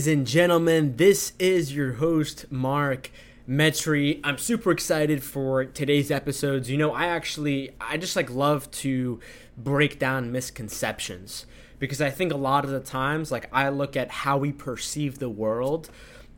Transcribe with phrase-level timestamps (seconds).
[0.00, 3.10] Ladies and gentlemen, this is your host, Mark
[3.46, 4.18] Metry.
[4.24, 6.70] I'm super excited for today's episodes.
[6.70, 9.20] You know, I actually, I just like love to
[9.58, 11.44] break down misconceptions
[11.78, 15.18] because I think a lot of the times, like, I look at how we perceive
[15.18, 15.90] the world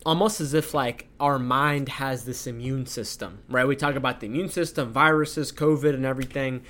[0.04, 3.68] almost as if like our mind has this immune system, right?
[3.68, 6.62] We talk about the immune system, viruses, COVID, and everything.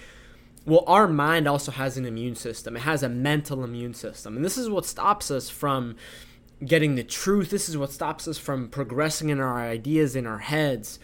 [0.67, 2.77] Well, our mind also has an immune system.
[2.77, 4.37] It has a mental immune system.
[4.37, 5.97] And this is what stops us from
[6.65, 7.51] getting the truth.
[7.51, 10.99] This is what stops us from progressing in our ideas in our heads.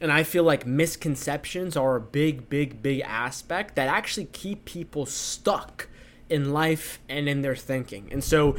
[0.00, 5.04] And I feel like misconceptions are a big, big, big aspect that actually keep people
[5.04, 5.88] stuck
[6.28, 8.08] in life and in their thinking.
[8.10, 8.56] And so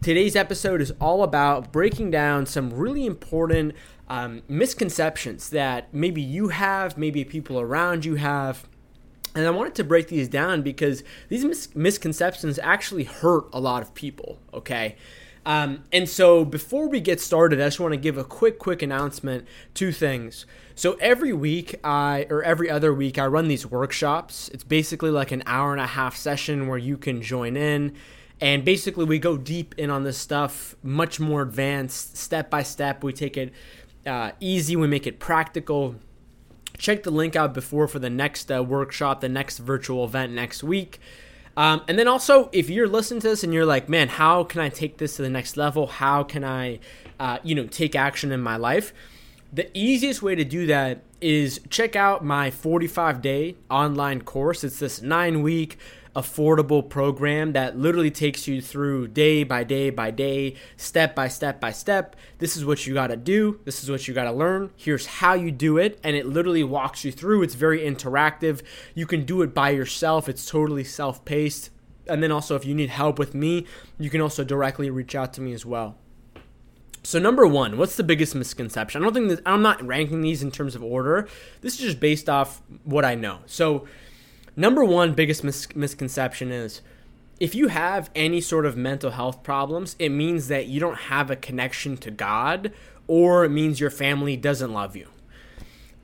[0.00, 3.74] today's episode is all about breaking down some really important
[4.08, 8.66] um, misconceptions that maybe you have, maybe people around you have
[9.34, 13.82] and I wanted to break these down because these mis- misconceptions actually hurt a lot
[13.82, 14.96] of people, okay?
[15.46, 18.82] Um, and so before we get started, I just want to give a quick, quick
[18.82, 19.46] announcement.
[19.74, 20.46] Two things.
[20.74, 24.48] So every week, I or every other week, I run these workshops.
[24.52, 27.94] It's basically like an hour and a half session where you can join in,
[28.40, 33.02] and basically we go deep in on this stuff, much more advanced, step by step.
[33.02, 33.52] We take it
[34.06, 35.96] uh, easy, we make it practical
[36.78, 40.62] check the link out before for the next uh, workshop, the next virtual event next
[40.62, 41.00] week.
[41.58, 44.60] Um, and then also, if you're listening to this and you're like, man, how can
[44.60, 45.88] I take this to the next level?
[45.88, 46.78] How can I,
[47.18, 48.94] uh, you know, take action in my life?
[49.52, 54.62] The easiest way to do that is check out my 45 day online course.
[54.62, 55.78] It's this nine week
[56.14, 61.60] affordable program that literally takes you through day by day by day, step by step
[61.60, 62.16] by step.
[62.38, 63.60] This is what you got to do.
[63.64, 64.70] This is what you got to learn.
[64.76, 65.98] Here's how you do it.
[66.02, 67.42] And it literally walks you through.
[67.42, 68.62] It's very interactive.
[68.94, 71.70] You can do it by yourself, it's totally self paced.
[72.06, 73.66] And then also, if you need help with me,
[73.98, 75.96] you can also directly reach out to me as well.
[77.02, 79.00] So number one, what's the biggest misconception?
[79.00, 81.28] I don't think that I'm not ranking these in terms of order.
[81.60, 83.38] This is just based off what I know.
[83.46, 83.86] So
[84.58, 86.82] number one biggest mis- misconception is
[87.38, 91.30] if you have any sort of mental health problems, it means that you don't have
[91.30, 92.72] a connection to God
[93.06, 95.08] or it means your family doesn't love you.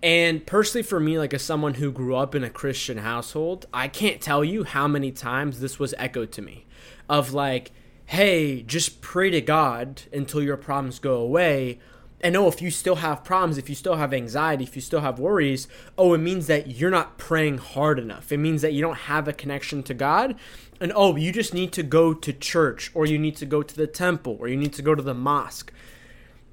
[0.03, 3.89] And personally, for me, like as someone who grew up in a Christian household, I
[3.89, 6.67] can't tell you how many times this was echoed to me
[7.09, 7.73] of like,
[8.07, 11.81] hey, just pray to God until your problems go away
[12.25, 15.03] and oh, if you still have problems, if you still have anxiety, if you still
[15.03, 15.69] have worries,
[15.99, 18.33] oh, it means that you're not praying hard enough.
[18.33, 20.35] It means that you don't have a connection to God.
[20.81, 23.77] And oh, you just need to go to church or you need to go to
[23.77, 25.71] the temple or you need to go to the mosque.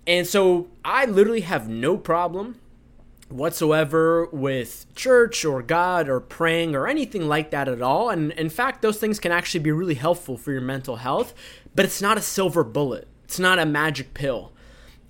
[0.06, 2.60] And so I literally have no problem
[3.30, 8.10] whatsoever with church or God or praying or anything like that at all.
[8.10, 11.34] And in fact, those things can actually be really helpful for your mental health,
[11.74, 14.52] but it's not a silver bullet, it's not a magic pill.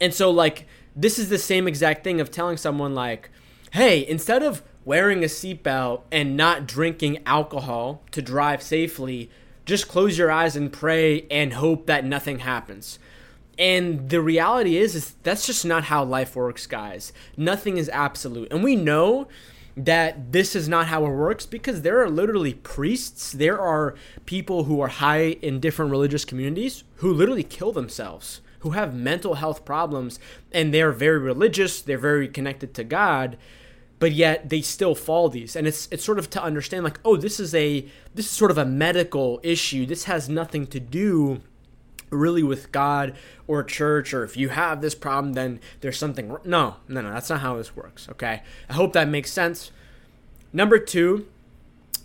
[0.01, 3.29] And so like this is the same exact thing of telling someone like,
[3.71, 9.29] "Hey, instead of wearing a seatbelt and not drinking alcohol to drive safely,
[9.63, 12.99] just close your eyes and pray and hope that nothing happens."
[13.57, 17.13] And the reality is is that's just not how life works, guys.
[17.37, 18.51] Nothing is absolute.
[18.51, 19.27] And we know
[19.77, 23.95] that this is not how it works because there are literally priests, there are
[24.25, 29.35] people who are high in different religious communities who literally kill themselves who have mental
[29.35, 30.19] health problems
[30.51, 33.37] and they're very religious, they're very connected to God,
[33.99, 35.55] but yet they still fall these.
[35.55, 38.51] And it's it's sort of to understand like, oh, this is a this is sort
[38.51, 39.85] of a medical issue.
[39.85, 41.41] This has nothing to do
[42.11, 43.15] really with God
[43.47, 47.29] or church or if you have this problem then there's something no, no, no, that's
[47.29, 48.43] not how this works, okay?
[48.69, 49.71] I hope that makes sense.
[50.51, 51.25] Number 2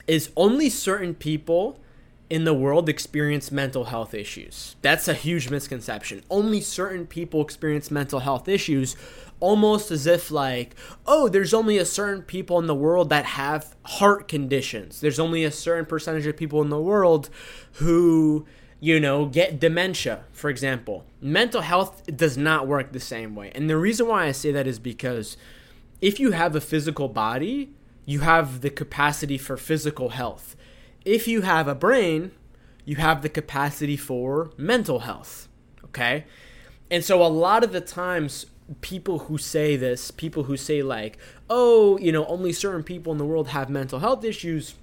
[0.06, 1.81] is only certain people
[2.28, 4.76] in the world experience mental health issues.
[4.82, 6.23] That's a huge misconception.
[6.28, 8.96] Only certain people experience mental health issues,
[9.38, 10.75] almost as if, like,
[11.06, 15.00] oh, there's only a certain people in the world that have heart conditions.
[15.00, 17.31] There's only a certain percentage of people in the world
[17.75, 18.44] who,
[18.81, 21.05] you know, get dementia, for example.
[21.20, 23.52] Mental health does not work the same way.
[23.55, 25.37] And the reason why I say that is because
[26.00, 27.70] if you have a physical body,
[28.05, 30.56] you have the capacity for physical health
[31.06, 32.32] if you have a brain,
[32.85, 35.49] you have the capacity for mental health.
[35.85, 36.25] Okay?
[36.91, 38.47] And so a lot of the times,
[38.81, 41.17] people who say this, people who say, like,
[41.49, 44.75] oh, you know, only certain people in the world have mental health issues,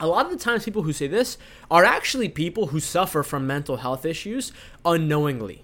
[0.00, 1.38] a lot of the times people who say this
[1.70, 4.52] are actually people who suffer from mental health issues
[4.84, 5.62] unknowingly.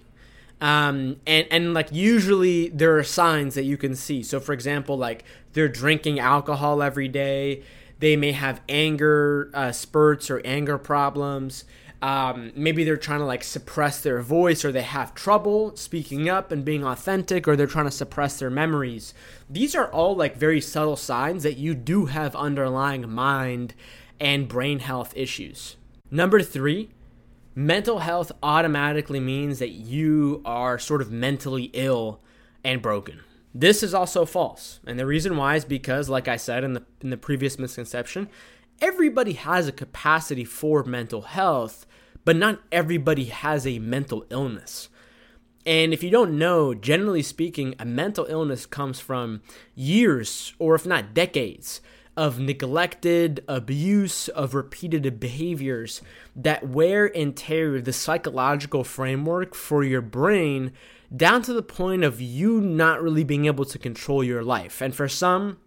[0.61, 4.23] Um, and, and like usually there are signs that you can see.
[4.23, 5.25] So, for example, like
[5.55, 7.63] they're drinking alcohol every day,
[7.99, 11.65] they may have anger uh, spurts or anger problems.
[12.01, 16.53] Um, maybe they're trying to like suppress their voice or they have trouble speaking up
[16.53, 19.15] and being authentic or they're trying to suppress their memories.
[19.51, 23.75] These are all like very subtle signs that you do have underlying mind
[24.21, 25.77] and brain health issues.
[26.11, 26.91] Number three,
[27.55, 32.21] mental health automatically means that you are sort of mentally ill
[32.63, 33.21] and broken.
[33.59, 34.79] This is also false.
[34.87, 38.29] And the reason why is because, like I said in the, in the previous misconception,
[38.81, 41.85] everybody has a capacity for mental health,
[42.25, 44.91] but not everybody has a mental illness.
[45.67, 49.43] And if you don't know, generally speaking, a mental illness comes from
[49.75, 51.81] years, or if not decades,
[52.19, 56.03] of neglected abuse, of repeated behaviors
[56.35, 60.73] that wear and tear the psychological framework for your brain
[61.17, 64.81] down to the point of you not really being able to control your life.
[64.81, 65.59] And for some,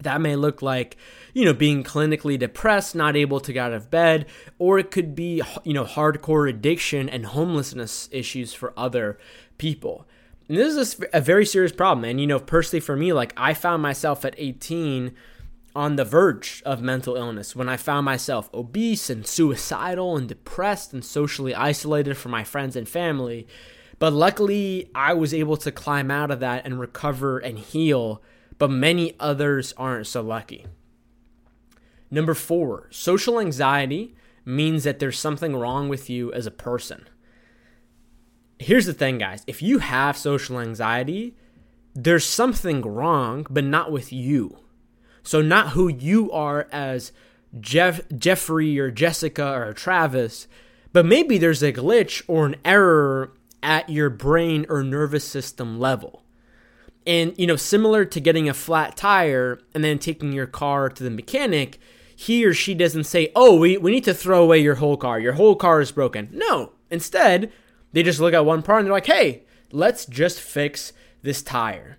[0.00, 0.96] that may look like,
[1.32, 4.26] you know, being clinically depressed, not able to get out of bed,
[4.58, 9.18] or it could be, you know, hardcore addiction and homelessness issues for other
[9.56, 10.04] people.
[10.48, 12.04] And this is a very serious problem.
[12.04, 15.14] And, you know, personally for me, like I found myself at 18
[15.76, 20.94] on the verge of mental illness when I found myself obese and suicidal and depressed
[20.94, 23.46] and socially isolated from my friends and family.
[23.98, 28.22] But luckily, I was able to climb out of that and recover and heal,
[28.56, 30.64] but many others aren't so lucky.
[32.10, 37.06] Number four, social anxiety means that there's something wrong with you as a person.
[38.58, 41.36] Here's the thing, guys if you have social anxiety,
[41.94, 44.60] there's something wrong, but not with you
[45.26, 47.10] so not who you are as
[47.58, 50.46] Jeff, Jeffrey or Jessica or Travis,
[50.92, 56.22] but maybe there's a glitch or an error at your brain or nervous system level.
[57.04, 61.02] And you know, similar to getting a flat tire and then taking your car to
[61.02, 61.80] the mechanic,
[62.14, 65.18] he or she doesn't say, "Oh, we, we need to throw away your whole car.
[65.18, 67.52] Your whole car is broken." No, instead,
[67.92, 71.96] they just look at one part and they're like, "Hey, let's just fix this tire."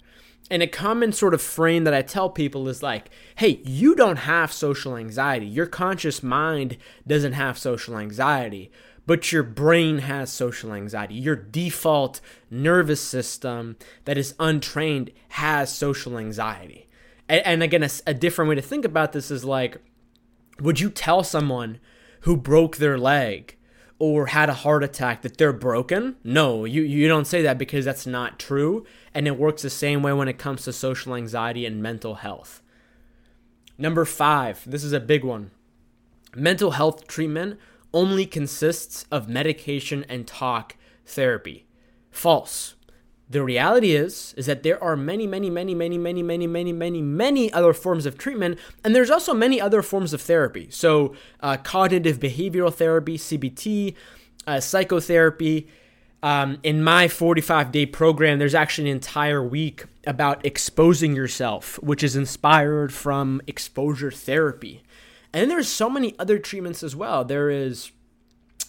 [0.49, 4.19] And a common sort of frame that I tell people is like, hey, you don't
[4.19, 5.45] have social anxiety.
[5.45, 8.71] Your conscious mind doesn't have social anxiety,
[9.05, 11.15] but your brain has social anxiety.
[11.15, 16.87] Your default nervous system that is untrained has social anxiety.
[17.27, 19.77] And, and again, a, a different way to think about this is like,
[20.61, 21.79] would you tell someone
[22.21, 23.56] who broke their leg
[23.99, 26.15] or had a heart attack that they're broken.
[26.23, 28.85] No, you, you don't say that because that's not true.
[29.13, 32.61] And it works the same way when it comes to social anxiety and mental health.
[33.77, 35.51] Number five, this is a big one.
[36.35, 37.59] Mental health treatment
[37.93, 41.65] only consists of medication and talk therapy.
[42.11, 42.75] False.
[43.29, 47.01] The reality is is that there are many many many many many many many many
[47.01, 50.67] many other forms of treatment and there's also many other forms of therapy.
[50.71, 53.95] So uh, cognitive behavioral therapy, CBT,
[54.45, 55.67] uh, psychotherapy.
[56.23, 62.03] Um, in my 45 day program, there's actually an entire week about exposing yourself, which
[62.03, 64.83] is inspired from exposure therapy.
[65.31, 67.23] And then there's so many other treatments as well.
[67.23, 67.91] There is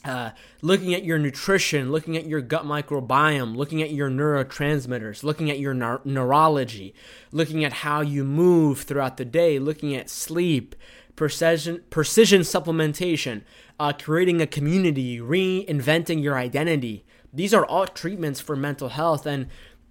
[0.08, 0.30] uh,
[0.62, 5.58] looking at your nutrition, looking at your gut microbiome, looking at your neurotransmitters, looking at
[5.58, 5.74] your
[6.04, 6.94] neurology,
[7.30, 10.74] looking at how you move throughout the day, looking at sleep,
[11.14, 13.42] precision, precision supplementation,
[13.78, 17.04] uh, creating a community, reinventing your identity.
[17.30, 19.26] These are all treatments for mental health.
[19.26, 19.48] And,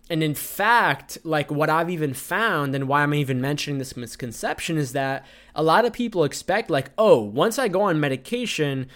[0.10, 4.80] and in fact, like what I've even found and why I'm even mentioning this misconception
[4.80, 8.88] is that a lot of people expect, like, oh, once I go on medication,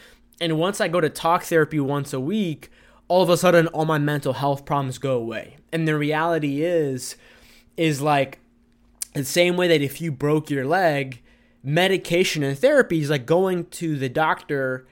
[0.42, 2.72] and once I go to talk therapy once a week,
[3.08, 5.58] all of a sudden all my mental health problems go away.
[5.72, 7.16] And the reality is,
[7.78, 8.40] is like
[9.14, 11.22] the same way that if you broke your leg,
[11.64, 14.88] medication and therapy is like going to the doctor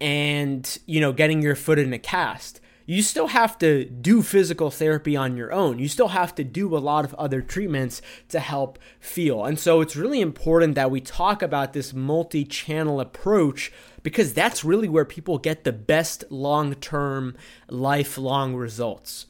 [0.00, 4.70] and, you know, getting your foot in a cast you still have to do physical
[4.70, 5.80] therapy on your own.
[5.80, 9.44] You still have to do a lot of other treatments to help feel.
[9.44, 13.72] And so it's really important that we talk about this multi channel approach
[14.04, 17.36] because that's really where people get the best long term,
[17.68, 19.26] lifelong results.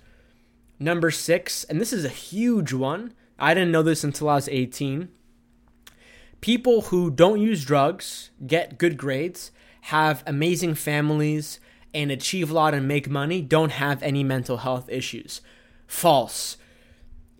[0.78, 3.14] Number six, and this is a huge one.
[3.38, 5.08] I didn't know this until I was 18.
[6.42, 9.50] People who don't use drugs, get good grades,
[9.82, 11.58] have amazing families,
[11.96, 15.40] and achieve a lot and make money don't have any mental health issues.
[15.86, 16.58] False.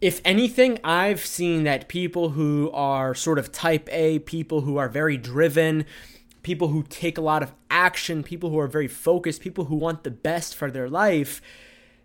[0.01, 4.89] If anything, I've seen that people who are sort of type A, people who are
[4.89, 5.85] very driven,
[6.43, 10.05] people who take a lot of action, people who are very focused, people who want
[10.05, 11.43] the best for their life,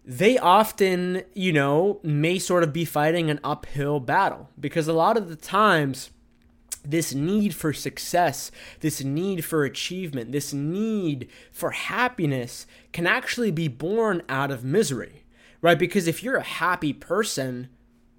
[0.04, 5.16] they often, you know, may sort of be fighting an uphill battle because a lot
[5.16, 6.10] of the times
[6.84, 13.68] this need for success, this need for achievement, this need for happiness can actually be
[13.68, 15.24] born out of misery,
[15.62, 15.78] right?
[15.78, 17.70] Because if you're a happy person,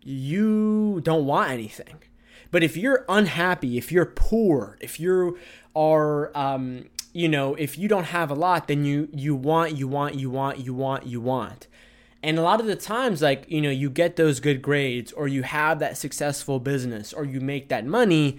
[0.02, 2.02] you don't want anything.
[2.50, 5.38] But if you're unhappy, if you're poor, if you
[5.74, 9.88] are, um, you know, if you don't have a lot, then you you want, you
[9.88, 11.66] want, you want, you want, you want.
[12.22, 15.26] And a lot of the times, like, you know, you get those good grades or
[15.26, 18.38] you have that successful business or you make that money.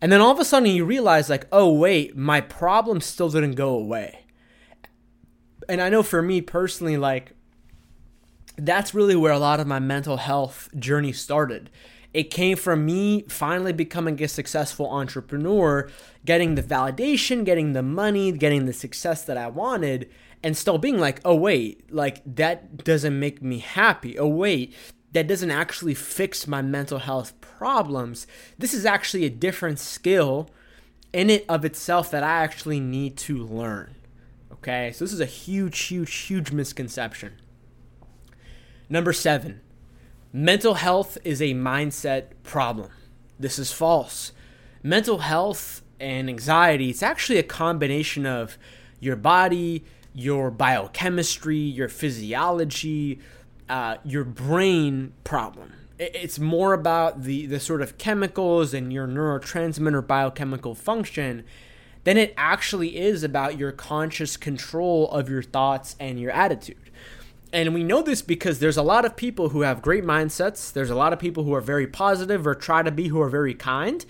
[0.00, 3.54] And then all of a sudden you realize, like, oh, wait, my problem still didn't
[3.54, 4.20] go away.
[5.68, 7.32] And I know for me personally, like,
[8.56, 11.68] that's really where a lot of my mental health journey started.
[12.14, 15.90] It came from me finally becoming a successful entrepreneur,
[16.24, 20.10] getting the validation, getting the money, getting the success that I wanted
[20.42, 24.18] and still being like, oh, wait, like that doesn't make me happy.
[24.18, 24.74] Oh, wait,
[25.12, 28.26] that doesn't actually fix my mental health problems.
[28.58, 30.50] This is actually a different skill
[31.12, 33.94] in it of itself that I actually need to learn.
[34.52, 37.34] Okay, so this is a huge, huge, huge misconception.
[38.88, 39.60] Number seven,
[40.32, 42.90] mental health is a mindset problem.
[43.38, 44.32] This is false.
[44.82, 48.58] Mental health and anxiety, it's actually a combination of
[49.00, 49.84] your body,
[50.14, 53.20] your biochemistry, your physiology,
[53.68, 55.72] uh, your brain problem.
[55.98, 61.44] It's more about the, the sort of chemicals and your neurotransmitter biochemical function
[62.04, 66.90] than it actually is about your conscious control of your thoughts and your attitude.
[67.52, 70.72] And we know this because there's a lot of people who have great mindsets.
[70.72, 73.28] There's a lot of people who are very positive or try to be who are
[73.28, 74.04] very kind.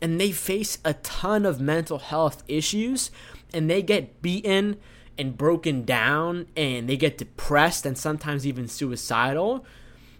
[0.00, 3.10] And they face a ton of mental health issues
[3.52, 4.76] and they get beaten
[5.18, 9.64] and broken down and they get depressed and sometimes even suicidal.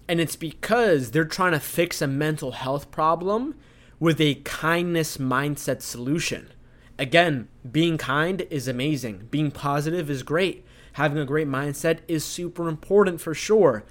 [0.08, 3.56] And it's because they're trying to fix a mental health problem
[3.98, 6.50] with a kindness mindset solution.
[6.98, 9.28] Again, being kind is amazing.
[9.30, 10.64] Being positive is great.
[10.94, 13.84] Having a great mindset is super important for sure.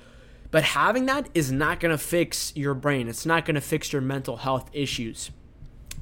[0.51, 3.07] But having that is not going to fix your brain.
[3.07, 5.31] It's not going to fix your mental health issues.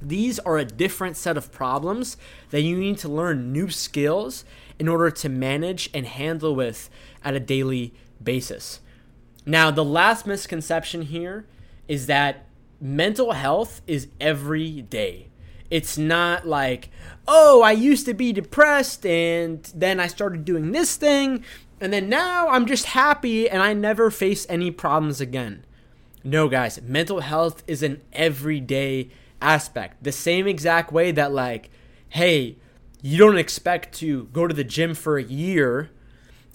[0.03, 2.17] These are a different set of problems
[2.49, 4.43] that you need to learn new skills
[4.77, 6.89] in order to manage and handle with
[7.23, 8.81] at a daily basis.
[9.45, 11.45] Now, the last misconception here
[11.87, 12.45] is that
[12.81, 15.29] mental health is every day.
[15.69, 16.89] It's not like,
[17.27, 21.43] oh, I used to be depressed and then I started doing this thing
[21.79, 25.65] and then now I'm just happy and I never face any problems again.
[26.23, 29.09] No, guys, mental health is an everyday
[29.43, 30.03] aspect.
[30.03, 31.69] The same exact way that, like,
[32.09, 32.57] hey,
[33.01, 35.91] you don't expect to go to the gym for a year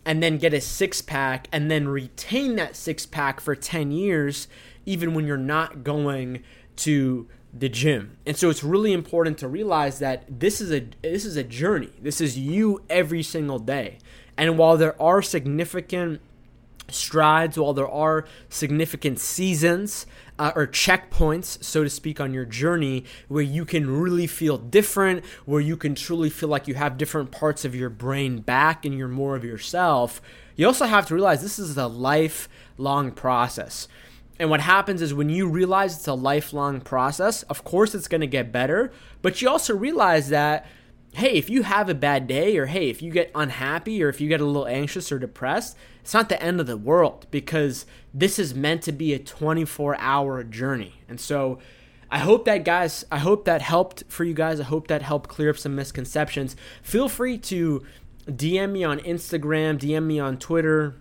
[0.05, 4.49] and then get a six pack and then retain that six pack for 10 years,
[4.87, 6.43] even when you're not going
[6.77, 8.17] to the gym.
[8.25, 11.91] And so it's really important to realize that this is a this is a journey.
[12.01, 13.99] This is you every single day.
[14.37, 16.21] And while there are significant
[16.89, 20.07] strides, while there are significant seasons
[20.39, 25.25] uh, or checkpoints, so to speak, on your journey where you can really feel different,
[25.45, 28.97] where you can truly feel like you have different parts of your brain back and
[28.97, 30.21] you're more of yourself,
[30.57, 33.89] you also have to realize this is a lifelong process.
[34.41, 38.21] And what happens is when you realize it's a lifelong process, of course it's going
[38.21, 40.67] to get better, but you also realize that
[41.15, 44.21] hey, if you have a bad day, or hey, if you get unhappy, or if
[44.21, 47.87] you get a little anxious or depressed, it's not the end of the world because
[48.15, 51.03] this is meant to be a 24 hour journey.
[51.09, 51.59] And so,
[52.11, 54.61] I hope that, guys, I hope that helped for you guys.
[54.61, 56.57] I hope that helped clear up some misconceptions.
[56.83, 57.85] Feel free to
[58.27, 60.95] DM me on Instagram, DM me on Twitter,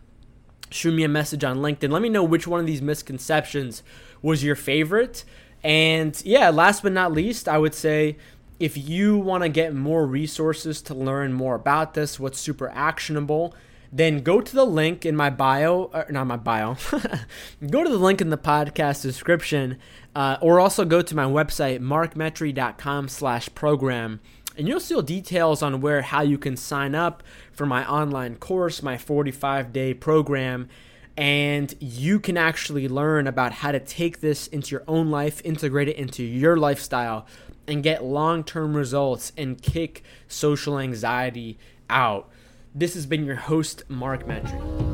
[0.69, 1.91] shoot me a message on LinkedIn.
[1.91, 3.83] Let me know which one of these misconceptions
[4.21, 5.23] was your favorite.
[5.63, 8.17] And yeah, last but not least, I would say
[8.59, 13.53] if you want to get more resources to learn more about this, what's super actionable,
[13.91, 16.75] then go to the link in my bio, or not my bio,
[17.69, 19.77] go to the link in the podcast description,
[20.15, 24.19] uh, or also go to my website, markmetry.com slash program,
[24.57, 28.35] and you'll see all details on where, how you can sign up for my online
[28.35, 30.67] course, my 45 day program,
[31.15, 35.87] and you can actually learn about how to take this into your own life, integrate
[35.87, 37.25] it into your lifestyle
[37.67, 41.57] and get long term results and kick social anxiety
[41.89, 42.29] out.
[42.73, 44.86] This has been your host, Mark Metry.